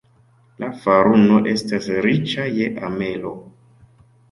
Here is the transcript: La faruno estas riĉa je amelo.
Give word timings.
La 0.63 0.69
faruno 0.85 1.37
estas 1.51 1.91
riĉa 2.07 2.49
je 2.57 2.73
amelo. 2.91 3.37